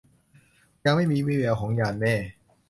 [0.83, 2.13] ยังไม่มีวี่แววของยานแม่